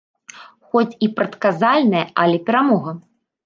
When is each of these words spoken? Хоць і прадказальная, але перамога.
Хоць 0.69 0.91
і 1.09 1.11
прадказальная, 1.21 2.05
але 2.25 2.43
перамога. 2.51 2.91